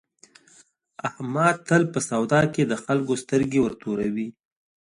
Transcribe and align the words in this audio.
احمد 1.07 1.55
تل 1.67 1.83
په 1.93 1.99
سودا 2.09 2.41
کې 2.53 2.63
د 2.65 2.73
خلکو 2.83 3.13
سترګې 3.23 3.59
ورتوروي. 3.61 4.27